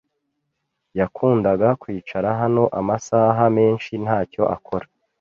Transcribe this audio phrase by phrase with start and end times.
[0.99, 4.85] Yakundaga kwicara hano amasaha menshi ntacyo akora.